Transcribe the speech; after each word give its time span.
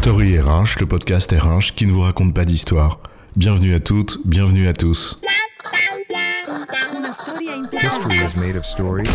Story 0.00 0.38
RH, 0.38 0.78
le 0.78 0.86
podcast 0.86 1.32
RH 1.32 1.74
qui 1.74 1.84
ne 1.84 1.90
vous 1.90 2.02
raconte 2.02 2.32
pas 2.32 2.44
d'histoire. 2.44 3.00
Bienvenue 3.34 3.74
à 3.74 3.80
toutes, 3.80 4.20
bienvenue 4.24 4.68
à 4.68 4.72
tous. 4.72 5.18
History 7.82 8.16
is 8.18 8.38
made 8.38 8.56
of 8.56 8.64
stories. 8.64 9.10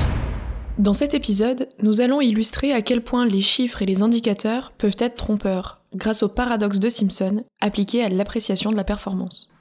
Dans 0.77 0.91
cet 0.91 1.13
épisode, 1.13 1.69
nous 1.81 2.01
allons 2.01 2.19
illustrer 2.19 2.73
à 2.73 2.81
quel 2.81 3.01
point 3.01 3.25
les 3.25 3.39
chiffres 3.39 3.81
et 3.81 3.85
les 3.85 4.03
indicateurs 4.03 4.73
peuvent 4.77 4.97
être 4.99 5.15
trompeurs 5.15 5.79
grâce 5.95 6.21
au 6.21 6.27
paradoxe 6.27 6.79
de 6.79 6.89
Simpson 6.89 7.45
appliqué 7.61 8.03
à 8.03 8.09
l'appréciation 8.09 8.69
de 8.69 8.75
la 8.75 8.83
performance. 8.83 9.53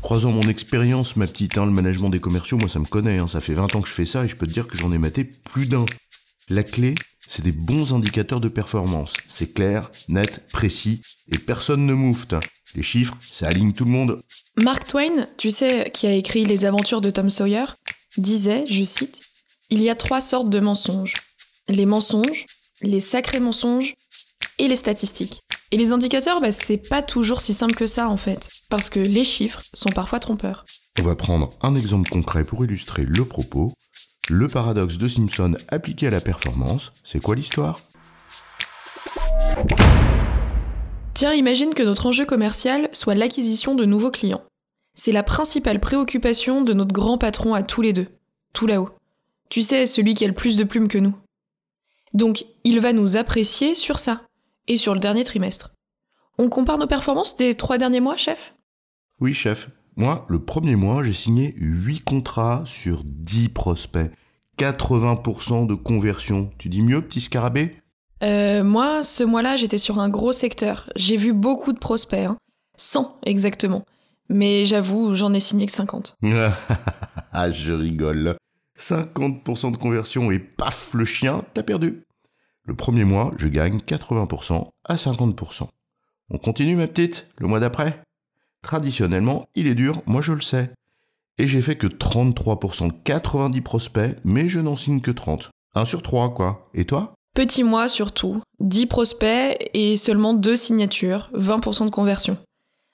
Croisant 0.00 0.32
mon 0.32 0.48
expérience, 0.48 1.16
ma 1.16 1.26
petite, 1.26 1.58
hein, 1.58 1.66
le 1.66 1.72
management 1.72 2.08
des 2.08 2.20
commerciaux, 2.20 2.56
moi 2.56 2.70
ça 2.70 2.78
me 2.78 2.86
connaît, 2.86 3.18
hein, 3.18 3.28
ça 3.28 3.40
fait 3.40 3.52
20 3.52 3.76
ans 3.76 3.82
que 3.82 3.88
je 3.88 3.94
fais 3.94 4.06
ça 4.06 4.24
et 4.24 4.28
je 4.28 4.36
peux 4.36 4.46
te 4.46 4.52
dire 4.52 4.66
que 4.66 4.78
j'en 4.78 4.90
ai 4.90 4.98
maté 4.98 5.24
plus 5.24 5.66
d'un. 5.66 5.84
La 6.48 6.62
clé, 6.62 6.94
c'est 7.28 7.42
des 7.42 7.52
bons 7.52 7.94
indicateurs 7.94 8.40
de 8.40 8.48
performance. 8.48 9.12
C'est 9.26 9.52
clair, 9.52 9.90
net, 10.08 10.46
précis 10.48 11.00
et 11.32 11.38
personne 11.38 11.86
ne 11.86 11.94
moufte. 11.94 12.34
Les 12.74 12.82
chiffres, 12.82 13.16
ça 13.20 13.48
aligne 13.48 13.72
tout 13.72 13.84
le 13.84 13.90
monde. 13.90 14.20
Mark 14.56 14.86
Twain, 14.86 15.26
tu 15.36 15.50
sais, 15.50 15.90
qui 15.92 16.06
a 16.06 16.12
écrit 16.12 16.44
Les 16.44 16.64
aventures 16.64 17.00
de 17.00 17.10
Tom 17.10 17.30
Sawyer, 17.30 17.64
disait, 18.16 18.64
je 18.68 18.84
cite, 18.84 19.22
Il 19.70 19.82
y 19.82 19.90
a 19.90 19.94
trois 19.94 20.20
sortes 20.20 20.50
de 20.50 20.60
mensonges. 20.60 21.14
Les 21.68 21.86
mensonges, 21.86 22.46
les 22.82 23.00
sacrés 23.00 23.40
mensonges 23.40 23.94
et 24.58 24.68
les 24.68 24.76
statistiques. 24.76 25.42
Et 25.72 25.76
les 25.76 25.92
indicateurs, 25.92 26.40
bah, 26.40 26.52
c'est 26.52 26.88
pas 26.88 27.02
toujours 27.02 27.40
si 27.40 27.52
simple 27.52 27.74
que 27.74 27.86
ça 27.86 28.08
en 28.08 28.16
fait, 28.16 28.50
parce 28.68 28.88
que 28.88 29.00
les 29.00 29.24
chiffres 29.24 29.62
sont 29.74 29.90
parfois 29.90 30.20
trompeurs. 30.20 30.64
On 31.00 31.02
va 31.02 31.16
prendre 31.16 31.50
un 31.60 31.74
exemple 31.74 32.08
concret 32.08 32.44
pour 32.44 32.64
illustrer 32.64 33.04
le 33.04 33.24
propos. 33.24 33.74
Le 34.28 34.48
paradoxe 34.48 34.98
de 34.98 35.06
Simpson 35.06 35.54
appliqué 35.68 36.08
à 36.08 36.10
la 36.10 36.20
performance, 36.20 36.92
c'est 37.04 37.22
quoi 37.22 37.36
l'histoire? 37.36 37.78
Tiens, 41.14 41.32
imagine 41.32 41.74
que 41.74 41.84
notre 41.84 42.06
enjeu 42.06 42.26
commercial 42.26 42.88
soit 42.90 43.14
l'acquisition 43.14 43.76
de 43.76 43.84
nouveaux 43.84 44.10
clients. 44.10 44.42
C'est 44.96 45.12
la 45.12 45.22
principale 45.22 45.78
préoccupation 45.78 46.62
de 46.62 46.72
notre 46.72 46.92
grand 46.92 47.18
patron 47.18 47.54
à 47.54 47.62
tous 47.62 47.82
les 47.82 47.92
deux, 47.92 48.08
tout 48.52 48.66
là-haut. 48.66 48.90
Tu 49.48 49.62
sais, 49.62 49.86
celui 49.86 50.14
qui 50.14 50.24
a 50.24 50.28
le 50.28 50.34
plus 50.34 50.56
de 50.56 50.64
plumes 50.64 50.88
que 50.88 50.98
nous. 50.98 51.14
Donc, 52.12 52.46
il 52.64 52.80
va 52.80 52.92
nous 52.92 53.16
apprécier 53.16 53.76
sur 53.76 54.00
ça, 54.00 54.22
et 54.66 54.76
sur 54.76 54.94
le 54.94 55.00
dernier 55.00 55.22
trimestre. 55.22 55.70
On 56.36 56.48
compare 56.48 56.78
nos 56.78 56.88
performances 56.88 57.36
des 57.36 57.54
trois 57.54 57.78
derniers 57.78 58.00
mois, 58.00 58.16
chef? 58.16 58.54
Oui, 59.20 59.32
chef. 59.32 59.70
Moi, 59.98 60.26
le 60.28 60.38
premier 60.38 60.76
mois, 60.76 61.02
j'ai 61.02 61.14
signé 61.14 61.54
8 61.56 62.00
contrats 62.00 62.62
sur 62.66 63.02
10 63.02 63.48
prospects. 63.48 64.10
80% 64.58 65.66
de 65.66 65.74
conversion. 65.74 66.50
Tu 66.58 66.68
dis 66.68 66.82
mieux, 66.82 67.00
petit 67.00 67.22
scarabée? 67.22 67.76
Euh, 68.22 68.62
moi, 68.62 69.02
ce 69.02 69.24
mois-là, 69.24 69.56
j'étais 69.56 69.78
sur 69.78 69.98
un 69.98 70.10
gros 70.10 70.32
secteur. 70.32 70.90
J'ai 70.96 71.16
vu 71.16 71.32
beaucoup 71.32 71.72
de 71.72 71.78
prospects, 71.78 72.26
hein. 72.26 72.36
100 72.76 73.20
exactement. 73.24 73.86
Mais 74.28 74.66
j'avoue, 74.66 75.14
j'en 75.14 75.32
ai 75.32 75.40
signé 75.40 75.66
que 75.66 75.72
50. 75.72 76.16
Ah, 77.38 77.50
je 77.50 77.72
rigole. 77.72 78.34
50% 78.78 79.72
de 79.72 79.76
conversion 79.76 80.30
et 80.30 80.38
paf, 80.38 80.94
le 80.94 81.04
chien, 81.04 81.42
t'as 81.52 81.62
perdu. 81.62 82.02
Le 82.64 82.74
premier 82.74 83.04
mois, 83.04 83.30
je 83.36 83.48
gagne 83.48 83.78
80% 83.78 84.70
à 84.84 84.96
50%. 84.96 85.68
On 86.30 86.38
continue, 86.38 86.76
ma 86.76 86.86
petite, 86.86 87.28
le 87.38 87.46
mois 87.46 87.60
d'après? 87.60 88.00
Traditionnellement, 88.66 89.46
il 89.54 89.68
est 89.68 89.76
dur, 89.76 90.02
moi 90.06 90.20
je 90.20 90.32
le 90.32 90.40
sais. 90.40 90.72
Et 91.38 91.46
j'ai 91.46 91.62
fait 91.62 91.76
que 91.76 91.86
33% 91.86 92.88
de 92.88 92.94
90 93.04 93.60
prospects, 93.60 94.16
mais 94.24 94.48
je 94.48 94.58
n'en 94.58 94.74
signe 94.74 95.00
que 95.00 95.12
30. 95.12 95.50
1 95.76 95.84
sur 95.84 96.02
3, 96.02 96.34
quoi. 96.34 96.68
Et 96.74 96.84
toi? 96.84 97.14
Petit 97.32 97.62
mois 97.62 97.86
surtout, 97.86 98.42
10 98.58 98.86
prospects 98.86 99.56
et 99.72 99.94
seulement 99.94 100.34
2 100.34 100.56
signatures, 100.56 101.30
20% 101.32 101.84
de 101.84 101.90
conversion. 101.90 102.38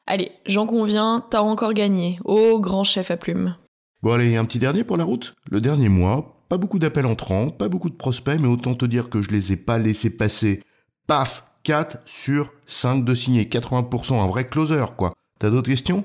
Allez, 0.06 0.30
j'en 0.44 0.66
conviens, 0.66 1.24
t'as 1.30 1.40
encore 1.40 1.72
gagné. 1.72 2.18
Oh, 2.26 2.60
grand 2.60 2.84
chef 2.84 3.10
à 3.10 3.16
plumes. 3.16 3.56
Bon 4.02 4.12
allez, 4.12 4.36
un 4.36 4.44
petit 4.44 4.58
dernier 4.58 4.84
pour 4.84 4.98
la 4.98 5.04
route? 5.04 5.32
Le 5.50 5.62
dernier 5.62 5.88
mois, 5.88 6.44
pas 6.50 6.58
beaucoup 6.58 6.80
d'appels 6.80 7.06
entrants, 7.06 7.48
pas 7.48 7.70
beaucoup 7.70 7.88
de 7.88 7.94
prospects, 7.94 8.38
mais 8.38 8.48
autant 8.48 8.74
te 8.74 8.84
dire 8.84 9.08
que 9.08 9.22
je 9.22 9.30
les 9.30 9.52
ai 9.52 9.56
pas 9.56 9.78
laissés 9.78 10.14
passer. 10.14 10.62
Paf 11.06 11.46
4 11.62 12.00
sur 12.04 12.52
5 12.66 13.06
de 13.06 13.14
signés, 13.14 13.44
80%, 13.44 14.20
un 14.20 14.26
vrai 14.26 14.46
closer, 14.46 14.84
quoi. 14.98 15.14
T'as 15.42 15.50
d'autres 15.50 15.70
questions? 15.70 16.04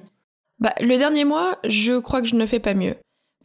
Bah, 0.58 0.74
le 0.81 0.98
dernier 0.98 1.24
mois, 1.24 1.59
je 1.64 2.00
crois 2.00 2.22
que 2.22 2.28
je 2.28 2.34
ne 2.34 2.48
fais 2.48 2.59
pas 2.59 2.74
mieux. 2.74 2.96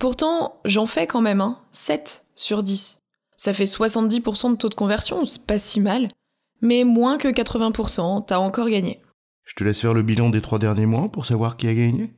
Pourtant, 0.01 0.59
j'en 0.65 0.87
fais 0.87 1.07
quand 1.07 1.21
même, 1.21 1.43
hein, 1.43 1.59
7 1.73 2.25
sur 2.35 2.63
10. 2.63 3.01
Ça 3.37 3.53
fait 3.53 3.67
70% 3.67 4.53
de 4.53 4.57
taux 4.57 4.71
de 4.71 4.75
conversion, 4.75 5.27
c'est 5.27 5.47
pas 5.47 5.59
si 5.59 5.81
mal. 5.81 6.09
Mais 6.63 6.85
moins 6.85 7.19
que 7.19 7.29
80%, 7.29 8.25
t'as 8.25 8.39
encore 8.39 8.71
gagné. 8.71 9.03
Je 9.45 9.53
te 9.55 9.65
laisse 9.65 9.83
faire 9.83 9.93
le 9.93 10.03
bilan 10.03 10.31
des 10.31 10.41
trois 10.41 10.59
derniers 10.59 10.87
mois 10.87 11.11
pour 11.11 11.27
savoir 11.27 11.59
qui 11.59 11.69
a 11.69 11.75
gagné 11.75 12.11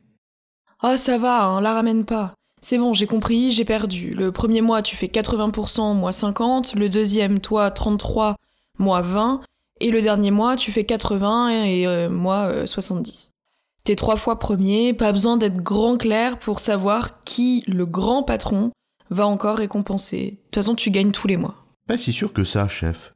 Oh, 0.85 0.97
ça 0.97 1.19
va, 1.19 1.43
hein, 1.43 1.61
la 1.61 1.75
ramène 1.75 2.05
pas. 2.05 2.33
C'est 2.61 2.79
bon, 2.79 2.95
j'ai 2.95 3.09
compris, 3.09 3.51
j'ai 3.51 3.65
perdu. 3.65 4.15
Le 4.15 4.31
premier 4.31 4.61
mois, 4.61 4.83
tu 4.83 4.95
fais 4.95 5.09
80%, 5.09 5.97
moi 5.97 6.13
50. 6.13 6.77
Le 6.77 6.89
deuxième, 6.89 7.41
toi, 7.41 7.73
33, 7.73 8.37
moi 8.79 9.01
20. 9.01 9.41
Et 9.81 9.91
le 9.91 10.01
dernier 10.01 10.31
mois, 10.31 10.55
tu 10.55 10.71
fais 10.71 10.85
80 10.85 11.49
et 11.65 11.89
euh, 11.89 12.09
moi 12.09 12.49
euh, 12.53 12.67
70. 12.67 13.34
T'es 13.87 13.97
trois 13.97 14.17
fois 14.17 14.39
premier, 14.39 14.95
pas 14.95 15.13
besoin 15.13 15.37
d'être 15.37 15.63
grand 15.63 15.99
clair 15.99 16.39
pour 16.39 16.59
savoir 16.59 17.23
qui, 17.25 17.63
le 17.67 17.85
grand 17.85 18.23
patron, 18.23 18.73
va 19.11 19.27
encore 19.27 19.59
récompenser. 19.59 20.31
De 20.31 20.37
toute 20.37 20.55
façon, 20.55 20.75
tu 20.75 20.91
gagnes 20.91 21.11
tous 21.11 21.29
les 21.29 21.37
mois. 21.37 21.67
Pas 21.87 21.99
si 21.99 22.11
sûr 22.11 22.33
que 22.33 22.45
ça, 22.45 22.67
chef. 22.67 23.15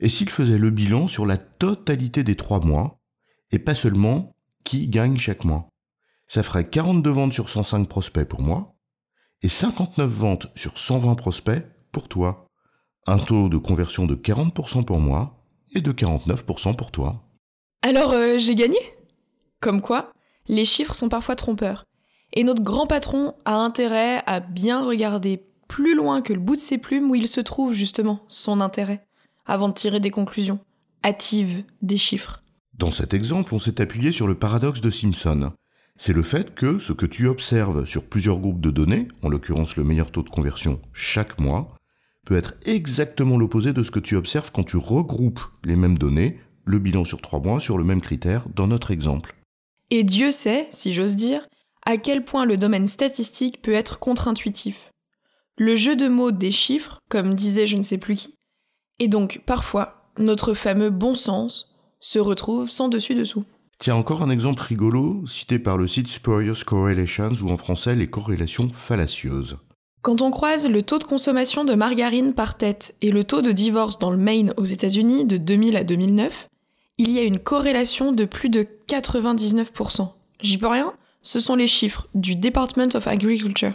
Et 0.00 0.08
s'il 0.08 0.30
faisait 0.30 0.56
le 0.56 0.70
bilan 0.70 1.06
sur 1.06 1.26
la 1.26 1.36
totalité 1.36 2.24
des 2.24 2.34
trois 2.34 2.60
mois, 2.60 2.98
et 3.52 3.58
pas 3.58 3.74
seulement 3.74 4.34
qui 4.64 4.88
gagne 4.88 5.18
chaque 5.18 5.44
mois? 5.44 5.68
Ça 6.28 6.42
ferait 6.42 6.66
42 6.66 7.10
ventes 7.10 7.34
sur 7.34 7.50
105 7.50 7.86
prospects 7.86 8.26
pour 8.26 8.40
moi, 8.40 8.74
et 9.42 9.50
59 9.50 10.08
ventes 10.08 10.46
sur 10.54 10.78
120 10.78 11.14
prospects 11.16 11.62
pour 11.92 12.08
toi. 12.08 12.46
Un 13.06 13.18
taux 13.18 13.50
de 13.50 13.58
conversion 13.58 14.06
de 14.06 14.14
40% 14.14 14.82
pour 14.86 14.98
moi, 14.98 15.44
et 15.74 15.82
de 15.82 15.92
49% 15.92 16.74
pour 16.74 16.90
toi. 16.90 17.22
Alors, 17.82 18.12
euh, 18.12 18.38
j'ai 18.38 18.54
gagné? 18.54 18.78
Comme 19.66 19.82
quoi, 19.82 20.12
les 20.46 20.64
chiffres 20.64 20.94
sont 20.94 21.08
parfois 21.08 21.34
trompeurs. 21.34 21.86
Et 22.32 22.44
notre 22.44 22.62
grand 22.62 22.86
patron 22.86 23.34
a 23.44 23.56
intérêt 23.56 24.22
à 24.24 24.38
bien 24.38 24.80
regarder 24.80 25.42
plus 25.66 25.96
loin 25.96 26.22
que 26.22 26.32
le 26.32 26.38
bout 26.38 26.54
de 26.54 26.60
ses 26.60 26.78
plumes 26.78 27.10
où 27.10 27.16
il 27.16 27.26
se 27.26 27.40
trouve 27.40 27.72
justement 27.72 28.20
son 28.28 28.60
intérêt, 28.60 29.04
avant 29.44 29.68
de 29.68 29.74
tirer 29.74 29.98
des 29.98 30.12
conclusions 30.12 30.60
hâtives 31.04 31.64
des 31.82 31.96
chiffres. 31.96 32.44
Dans 32.78 32.92
cet 32.92 33.12
exemple, 33.12 33.52
on 33.56 33.58
s'est 33.58 33.80
appuyé 33.80 34.12
sur 34.12 34.28
le 34.28 34.36
paradoxe 34.36 34.80
de 34.80 34.88
Simpson. 34.88 35.50
C'est 35.96 36.12
le 36.12 36.22
fait 36.22 36.54
que 36.54 36.78
ce 36.78 36.92
que 36.92 37.06
tu 37.06 37.26
observes 37.26 37.86
sur 37.86 38.04
plusieurs 38.04 38.38
groupes 38.38 38.60
de 38.60 38.70
données, 38.70 39.08
en 39.24 39.28
l'occurrence 39.28 39.74
le 39.74 39.82
meilleur 39.82 40.12
taux 40.12 40.22
de 40.22 40.30
conversion 40.30 40.80
chaque 40.92 41.40
mois, 41.40 41.74
peut 42.24 42.36
être 42.36 42.54
exactement 42.66 43.36
l'opposé 43.36 43.72
de 43.72 43.82
ce 43.82 43.90
que 43.90 43.98
tu 43.98 44.14
observes 44.14 44.52
quand 44.52 44.62
tu 44.62 44.76
regroupes 44.76 45.42
les 45.64 45.74
mêmes 45.74 45.98
données, 45.98 46.38
le 46.64 46.78
bilan 46.78 47.04
sur 47.04 47.20
trois 47.20 47.40
mois 47.40 47.58
sur 47.58 47.78
le 47.78 47.82
même 47.82 48.00
critère 48.00 48.46
dans 48.54 48.68
notre 48.68 48.92
exemple. 48.92 49.35
Et 49.90 50.04
Dieu 50.04 50.32
sait, 50.32 50.68
si 50.70 50.92
j'ose 50.92 51.16
dire, 51.16 51.46
à 51.84 51.96
quel 51.96 52.24
point 52.24 52.44
le 52.44 52.56
domaine 52.56 52.88
statistique 52.88 53.62
peut 53.62 53.72
être 53.72 53.98
contre-intuitif. 53.98 54.90
Le 55.56 55.76
jeu 55.76 55.96
de 55.96 56.08
mots 56.08 56.32
des 56.32 56.50
chiffres, 56.50 57.00
comme 57.08 57.34
disait 57.34 57.66
je 57.66 57.76
ne 57.76 57.82
sais 57.82 57.98
plus 57.98 58.16
qui, 58.16 58.34
et 58.98 59.08
donc 59.08 59.42
parfois 59.46 60.10
notre 60.18 60.54
fameux 60.54 60.90
bon 60.90 61.14
sens 61.14 61.68
se 62.00 62.18
retrouve 62.18 62.68
sans 62.68 62.88
dessus-dessous. 62.88 63.44
Tiens, 63.78 63.94
encore 63.94 64.22
un 64.22 64.30
exemple 64.30 64.62
rigolo 64.62 65.24
cité 65.26 65.58
par 65.58 65.76
le 65.76 65.86
site 65.86 66.08
Spurious 66.08 66.64
Correlations 66.66 67.32
ou 67.42 67.50
en 67.50 67.56
français 67.56 67.94
les 67.94 68.08
corrélations 68.08 68.70
fallacieuses. 68.70 69.58
Quand 70.02 70.22
on 70.22 70.30
croise 70.30 70.68
le 70.68 70.82
taux 70.82 70.98
de 70.98 71.04
consommation 71.04 71.64
de 71.64 71.74
margarine 71.74 72.32
par 72.32 72.56
tête 72.56 72.96
et 73.02 73.10
le 73.10 73.24
taux 73.24 73.42
de 73.42 73.52
divorce 73.52 73.98
dans 73.98 74.10
le 74.10 74.16
Maine 74.16 74.54
aux 74.56 74.64
États-Unis 74.64 75.24
de 75.24 75.36
2000 75.36 75.76
à 75.76 75.84
2009, 75.84 76.48
il 76.98 77.10
y 77.10 77.18
a 77.18 77.24
une 77.24 77.38
corrélation 77.38 78.12
de 78.12 78.24
plus 78.24 78.48
de 78.48 78.66
99%. 78.88 80.08
J'y 80.40 80.58
peux 80.58 80.66
rien, 80.66 80.94
ce 81.22 81.40
sont 81.40 81.56
les 81.56 81.66
chiffres 81.66 82.08
du 82.14 82.36
Department 82.36 82.94
of 82.94 83.06
Agriculture 83.06 83.74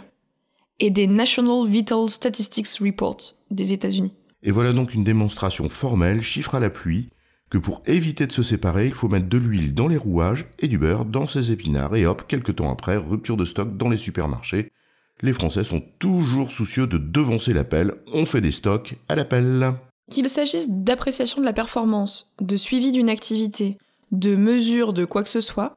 et 0.80 0.90
des 0.90 1.06
National 1.06 1.66
Vital 1.68 2.08
Statistics 2.08 2.78
Report 2.80 3.18
des 3.50 3.72
États-Unis. 3.72 4.12
Et 4.42 4.50
voilà 4.50 4.72
donc 4.72 4.94
une 4.94 5.04
démonstration 5.04 5.68
formelle, 5.68 6.20
chiffre 6.20 6.56
à 6.56 6.60
l'appui, 6.60 7.10
que 7.48 7.58
pour 7.58 7.82
éviter 7.86 8.26
de 8.26 8.32
se 8.32 8.42
séparer, 8.42 8.86
il 8.86 8.94
faut 8.94 9.08
mettre 9.08 9.28
de 9.28 9.38
l'huile 9.38 9.74
dans 9.74 9.86
les 9.86 9.98
rouages 9.98 10.46
et 10.58 10.66
du 10.66 10.78
beurre 10.78 11.04
dans 11.04 11.26
ses 11.26 11.52
épinards, 11.52 11.94
et 11.94 12.06
hop, 12.06 12.24
quelques 12.26 12.56
temps 12.56 12.72
après, 12.72 12.96
rupture 12.96 13.36
de 13.36 13.44
stock 13.44 13.76
dans 13.76 13.88
les 13.88 13.96
supermarchés. 13.96 14.72
Les 15.20 15.32
Français 15.32 15.62
sont 15.62 15.82
toujours 16.00 16.50
soucieux 16.50 16.88
de 16.88 16.98
devancer 16.98 17.52
l'appel, 17.52 17.94
on 18.12 18.24
fait 18.24 18.40
des 18.40 18.50
stocks 18.50 18.94
à 19.08 19.14
l'appel. 19.14 19.74
Qu'il 20.10 20.28
s'agisse 20.28 20.70
d'appréciation 20.70 21.40
de 21.40 21.46
la 21.46 21.52
performance, 21.52 22.34
de 22.40 22.56
suivi 22.56 22.92
d'une 22.92 23.10
activité, 23.10 23.78
de 24.10 24.36
mesure 24.36 24.92
de 24.92 25.04
quoi 25.04 25.22
que 25.22 25.28
ce 25.28 25.40
soit, 25.40 25.76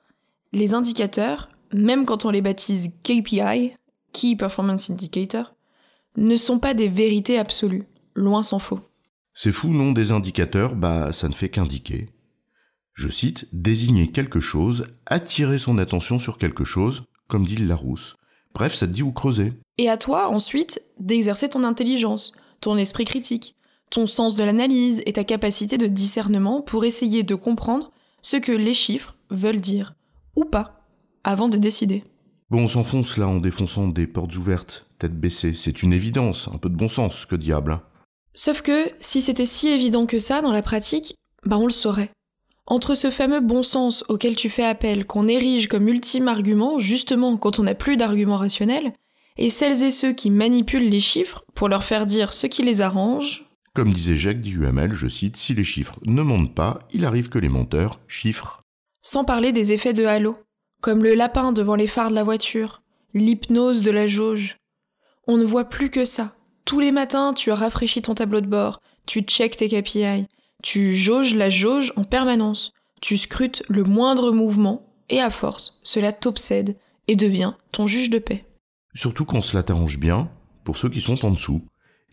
les 0.51 0.73
indicateurs, 0.73 1.49
même 1.73 2.05
quand 2.05 2.25
on 2.25 2.31
les 2.31 2.41
baptise 2.41 2.93
KPI, 3.03 3.73
Key 4.13 4.35
Performance 4.37 4.89
Indicator, 4.89 5.53
ne 6.17 6.35
sont 6.35 6.59
pas 6.59 6.73
des 6.73 6.87
vérités 6.87 7.37
absolues, 7.37 7.85
loin 8.13 8.43
s'en 8.43 8.59
faut. 8.59 8.79
C'est 9.33 9.51
fou, 9.51 9.67
non 9.69 9.91
Des 9.91 10.11
indicateurs, 10.11 10.75
bah 10.75 11.11
ça 11.11 11.27
ne 11.27 11.33
fait 11.33 11.49
qu'indiquer. 11.49 12.09
Je 12.93 13.09
cite, 13.09 13.49
désigner 13.51 14.11
quelque 14.11 14.39
chose, 14.39 14.85
attirer 15.05 15.57
son 15.57 15.77
attention 15.77 16.17
sur 16.17 16.37
quelque 16.37 16.63
chose, 16.63 17.03
comme 17.27 17.45
dit 17.45 17.57
Larousse. 17.57 18.15
Bref, 18.53 18.73
ça 18.73 18.87
te 18.87 18.93
dit 18.93 19.03
où 19.03 19.11
creuser. 19.11 19.51
Et 19.77 19.89
à 19.89 19.97
toi, 19.97 20.29
ensuite, 20.29 20.81
d'exercer 20.97 21.49
ton 21.49 21.65
intelligence, 21.65 22.31
ton 22.61 22.77
esprit 22.77 23.03
critique, 23.03 23.57
ton 23.89 24.07
sens 24.07 24.35
de 24.35 24.43
l'analyse 24.43 25.01
et 25.05 25.13
ta 25.13 25.23
capacité 25.23 25.77
de 25.77 25.87
discernement 25.87 26.61
pour 26.61 26.85
essayer 26.85 27.23
de 27.23 27.35
comprendre 27.35 27.91
ce 28.21 28.37
que 28.37 28.51
les 28.51 28.73
chiffres 28.73 29.15
veulent 29.29 29.61
dire, 29.61 29.95
ou 30.35 30.45
pas, 30.45 30.85
avant 31.23 31.47
de 31.49 31.57
décider. 31.57 32.03
Bon, 32.49 32.63
on 32.63 32.67
s'enfonce 32.67 33.17
là 33.17 33.27
en 33.27 33.37
défonçant 33.37 33.87
des 33.87 34.07
portes 34.07 34.35
ouvertes, 34.35 34.85
tête 34.99 35.19
baissée. 35.19 35.53
C'est 35.53 35.81
une 35.81 35.93
évidence, 35.93 36.47
un 36.53 36.57
peu 36.57 36.69
de 36.69 36.75
bon 36.75 36.87
sens, 36.87 37.25
que 37.25 37.35
diable. 37.35 37.71
hein. 37.71 37.81
Sauf 38.33 38.61
que, 38.61 38.89
si 38.99 39.21
c'était 39.21 39.45
si 39.45 39.69
évident 39.69 40.05
que 40.05 40.19
ça 40.19 40.41
dans 40.41 40.51
la 40.51 40.61
pratique, 40.61 41.15
bah 41.45 41.57
on 41.57 41.65
le 41.65 41.71
saurait. 41.71 42.11
Entre 42.67 42.95
ce 42.95 43.11
fameux 43.11 43.41
bon 43.41 43.63
sens 43.63 44.03
auquel 44.09 44.35
tu 44.35 44.49
fais 44.49 44.65
appel, 44.65 45.05
qu'on 45.05 45.27
érige 45.27 45.67
comme 45.67 45.87
ultime 45.87 46.27
argument, 46.27 46.79
justement 46.79 47.37
quand 47.37 47.59
on 47.59 47.63
n'a 47.63 47.75
plus 47.75 47.95
d'arguments 47.95 48.37
rationnels, 48.37 48.93
et 49.37 49.49
celles 49.49 49.83
et 49.83 49.91
ceux 49.91 50.13
qui 50.13 50.29
manipulent 50.29 50.89
les 50.89 50.99
chiffres 50.99 51.43
pour 51.53 51.69
leur 51.69 51.83
faire 51.83 52.05
dire 52.05 52.33
ce 52.33 52.47
qui 52.47 52.63
les 52.63 52.81
arrange, 52.81 53.44
Comme 53.75 53.93
disait 53.93 54.15
Jacques 54.15 54.39
Duhamel, 54.39 54.93
je 54.93 55.05
cite, 55.05 55.35
si 55.35 55.53
les 55.53 55.65
chiffres 55.65 55.99
ne 56.05 56.21
montent 56.21 56.55
pas, 56.55 56.79
il 56.93 57.03
arrive 57.03 57.27
que 57.27 57.39
les 57.39 57.49
menteurs 57.49 57.99
chiffrent. 58.07 58.61
sans 59.01 59.25
parler 59.25 59.51
des 59.51 59.73
effets 59.73 59.91
de 59.91 60.05
halo, 60.05 60.37
comme 60.79 61.03
le 61.03 61.13
lapin 61.13 61.51
devant 61.51 61.75
les 61.75 61.85
phares 61.85 62.09
de 62.09 62.15
la 62.15 62.23
voiture, 62.23 62.81
l'hypnose 63.13 63.81
de 63.81 63.91
la 63.91 64.07
jauge. 64.07 64.55
On 65.27 65.35
ne 65.35 65.43
voit 65.43 65.65
plus 65.65 65.89
que 65.89 66.05
ça. 66.05 66.35
Tous 66.63 66.79
les 66.79 66.93
matins, 66.93 67.33
tu 67.33 67.51
rafraîchis 67.51 68.01
ton 68.01 68.15
tableau 68.15 68.39
de 68.39 68.47
bord, 68.47 68.79
tu 69.05 69.21
checkes 69.21 69.57
tes 69.57 69.67
KPI, 69.67 70.25
tu 70.63 70.95
jauges 70.95 71.35
la 71.35 71.49
jauge 71.49 71.91
en 71.97 72.05
permanence, 72.05 72.71
tu 73.01 73.17
scrutes 73.17 73.61
le 73.67 73.83
moindre 73.83 74.31
mouvement, 74.31 74.87
et 75.09 75.19
à 75.19 75.29
force, 75.29 75.79
cela 75.83 76.13
t'obsède 76.13 76.77
et 77.09 77.17
devient 77.17 77.53
ton 77.73 77.87
juge 77.87 78.09
de 78.09 78.19
paix. 78.19 78.45
Surtout 78.93 79.25
quand 79.25 79.41
cela 79.41 79.63
t'arrange 79.63 79.99
bien, 79.99 80.31
pour 80.63 80.77
ceux 80.77 80.89
qui 80.89 81.01
sont 81.01 81.25
en 81.25 81.31
dessous. 81.31 81.61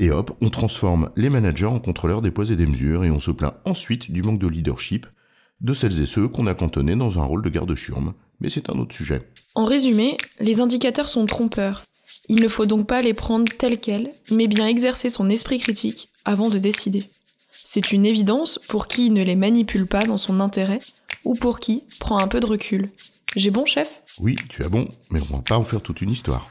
Et 0.03 0.11
hop, 0.11 0.37
on 0.41 0.51
transforme 0.51 1.11
les 1.15 1.31
managers 1.31 1.67
en 1.67 1.79
contrôleurs 1.79 2.23
des 2.23 2.33
poids 2.33 2.51
et 2.51 2.57
des 2.57 2.67
mesures 2.67 3.05
et 3.05 3.11
on 3.13 3.21
se 3.21 3.31
plaint 3.31 3.55
ensuite 3.65 4.11
du 4.11 4.25
manque 4.25 4.41
de 4.41 4.49
leadership 4.49 5.07
de 5.61 5.73
celles 5.73 6.01
et 6.01 6.07
ceux 6.07 6.27
qu'on 6.27 6.49
a 6.49 6.55
cantonnés 6.55 6.97
dans 6.97 7.21
un 7.21 7.25
rôle 7.25 7.41
de 7.41 7.49
garde-churme. 7.49 8.13
Mais 8.41 8.51
c'est 8.51 8.69
un 8.69 8.81
autre 8.81 8.97
sujet. 8.97 9.23
En 9.55 9.65
résumé, 9.65 10.17
les 10.41 10.61
indicateurs 10.61 11.09
sont 11.09 11.25
trompeurs. 11.27 11.85
Il 12.29 12.43
ne 12.43 12.49
faut 12.49 12.67
donc 12.67 12.89
pas 12.89 13.01
les 13.01 13.15
prendre 13.15 13.45
tels 13.57 13.79
quels, 13.79 14.11
mais 14.33 14.49
bien 14.49 14.67
exercer 14.67 15.09
son 15.09 15.31
esprit 15.31 15.61
critique 15.61 16.09
avant 16.25 16.51
de 16.51 16.59
décider. 16.59 17.05
C'est 17.53 17.93
une 17.93 18.05
évidence 18.05 18.59
pour 18.67 18.89
qui 18.89 19.09
ne 19.11 19.23
les 19.23 19.37
manipule 19.37 19.87
pas 19.87 20.03
dans 20.03 20.19
son 20.19 20.41
intérêt 20.41 20.81
ou 21.23 21.35
pour 21.35 21.61
qui 21.61 21.85
prend 22.01 22.19
un 22.19 22.27
peu 22.27 22.41
de 22.41 22.47
recul. 22.47 22.91
J'ai 23.37 23.53
bon, 23.53 23.67
chef? 23.67 23.89
Oui, 24.19 24.35
tu 24.49 24.65
as 24.65 24.69
bon, 24.69 24.89
mais 25.13 25.21
on 25.31 25.37
va 25.37 25.43
pas 25.43 25.59
en 25.59 25.63
faire 25.63 25.81
toute 25.81 26.01
une 26.01 26.11
histoire. 26.11 26.51